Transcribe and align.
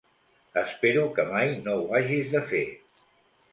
Espero 0.61 1.03
que 1.19 1.27
mai 1.35 1.53
no 1.67 1.77
ho 1.81 1.85
hagis 2.01 2.35
de 2.35 2.43
fer. 2.55 2.65